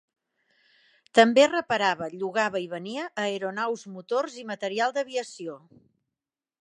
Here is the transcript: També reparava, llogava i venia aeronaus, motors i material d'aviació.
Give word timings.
També 1.17 1.43
reparava, 1.51 2.07
llogava 2.23 2.61
i 2.63 2.67
venia 2.71 3.03
aeronaus, 3.25 3.85
motors 3.99 4.39
i 4.45 4.47
material 4.55 4.97
d'aviació. 4.97 5.61